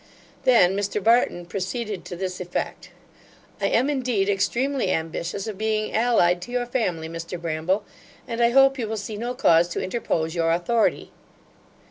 [0.45, 2.89] Then Mr Barton proceeded to this effect
[3.61, 7.83] 'I am, indeed, extremely ambitious of being allied to your family, Mr Bramble,
[8.27, 11.11] and I hope you will see no cause to interpose your authority.